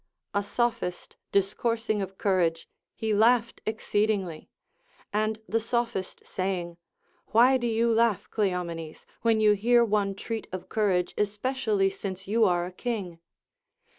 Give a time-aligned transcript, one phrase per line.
[0.33, 4.49] A Sophist discoursing of courage, he laughed exceedingly;
[5.13, 6.77] and the Sophist saying.
[7.27, 12.45] Why do you laugh, Cleomenes, when you hear one treat of courage, especially since you
[12.45, 13.19] are a king?